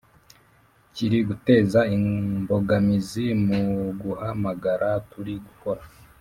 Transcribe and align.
Kiri 0.93 1.19
gutera 1.29 1.79
imbogamizi 1.95 3.25
muguhamagara 3.45 4.89
turi 5.09 5.35
gukora 5.45 5.81